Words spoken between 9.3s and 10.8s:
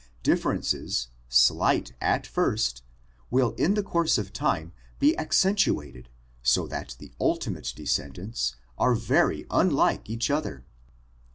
unlike each other.